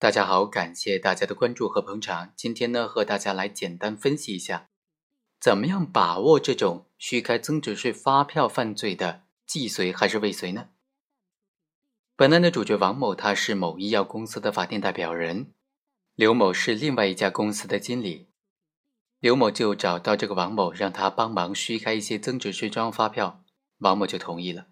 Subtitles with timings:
[0.00, 2.32] 大家好，感谢大家的关注和捧场。
[2.34, 4.70] 今天呢，和大家来简单分析一下，
[5.38, 10.70] 怎么样把握这种虚开增值税发票犯罪的既遂还是未遂呢？
[12.16, 15.52] 本案的主角王某，他是某医药公司的法定代表人，
[16.14, 18.30] 刘某是另外一家公司的经理。
[19.18, 23.44] 刘某就找到这个王某，让他帮忙虚开一些增值税专用发票，
[23.80, 24.68] 王某就同意了，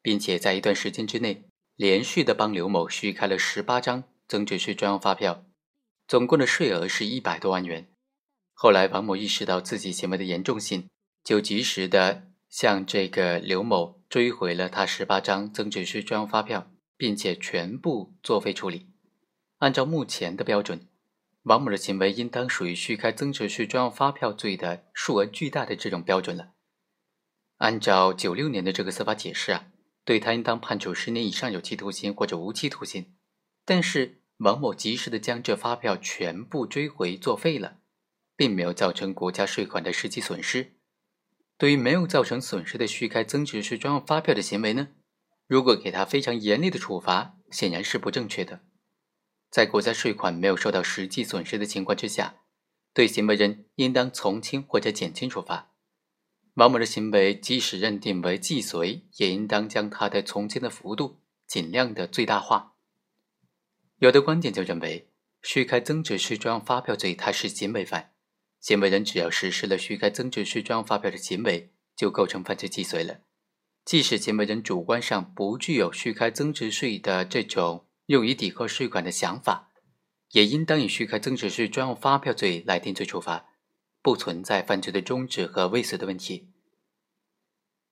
[0.00, 4.04] 并且在一段时间之内，连续的帮刘某虚开了十八张。
[4.28, 5.46] 增值税专用发票，
[6.06, 7.90] 总共的税额是一百多万元。
[8.52, 10.88] 后来，王某意识到自己行为的严重性，
[11.24, 18.90] 就及时的向这个刘某追回了他十八张增值税专用发票，并且全部作废处理。
[19.58, 20.88] 按照目前的标准，
[21.44, 26.50] 王某的行为应当属于虚开增值税专用发票罪的数额巨大的这种标准了。
[27.56, 29.66] 按照九六年的这个司法解释啊，
[30.04, 33.14] 对他应当判处十年以上有期徒刑或者无期徒刑。
[33.70, 37.80] 但是王某及时的将这发票全部追回作废了，
[38.34, 40.72] 并没有造成国家税款的实际损失。
[41.58, 44.88] 对于没有造成损失的虚开增值税专用发票的行为呢，
[45.46, 48.60] 如果给他非常严厉的处罚，显然是不正确的。
[49.50, 52.36] 在国家税款没有受到实际损失的情况之下，
[52.94, 55.72] 对行为人应当从轻或者减轻处罚。
[56.54, 62.76] 王某的行为即使认定为既遂，也应当将他的从轻的幅度尽量的最大化。
[63.98, 65.08] 有的观点就认为，
[65.42, 68.12] 虚开增值税专用发票罪它是行为犯，
[68.60, 73.20] 行为人只要实施了虚开增值税专用发票的行为，就构成犯罪既遂了。
[73.84, 79.70] 即使行为人主观上不具有虚开增值税的这种用以抵扣税款的想法，
[80.32, 83.46] 也应当以虚开增值税专用发票罪来定罪处罚，
[84.00, 86.50] 不存在犯罪的终止和未遂的问题。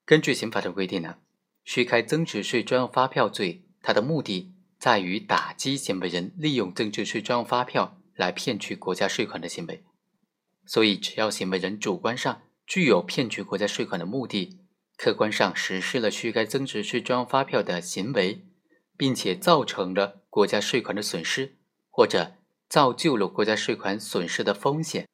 [0.04, 1.16] 根据刑法的规定呢，
[1.64, 4.55] 虚开增值税专用发票罪，它的目的。
[4.78, 9.82] 在于打击行为人利用增值税专用发票来骗取国家税款的行为，
[10.66, 14.60] 所以只要行为人主观上具有骗取国家税款的目的，
[14.96, 18.44] 客观上实施了虚开增值税专用发票的行为，
[18.96, 21.56] 并且造成了国家税款的损失，
[21.90, 22.34] 或者
[22.68, 25.06] 造就了国家税款损失的风险，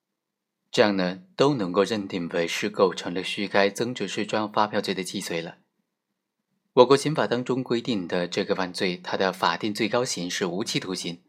[0.70, 5.58] 这样呢都能够认定为是构成了虚开增值税专用发票罪的既遂了。
[6.74, 11.22] 我国刑法当中规定的这个犯罪，它的法定最高刑是无期徒刑，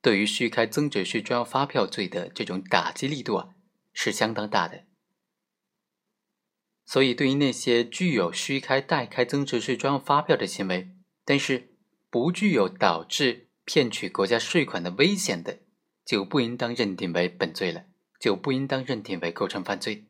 [0.00, 3.48] 对于虚开增值税专用发票罪的这种打击力度啊，
[3.92, 4.84] 是相当大的。
[6.86, 10.90] 所以，对于那些具有虚开、代开增值税专用发票的行为，
[11.26, 11.76] 但是
[12.08, 15.60] 不具有导致骗取国家税款的危险的，
[16.06, 17.84] 就不应当认定为本罪了，
[18.18, 20.09] 就不应当认定为构成犯罪。